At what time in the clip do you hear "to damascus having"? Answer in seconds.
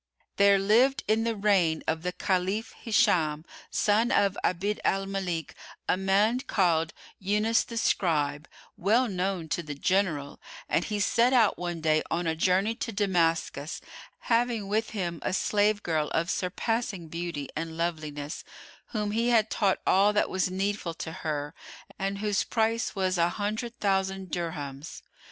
12.77-14.67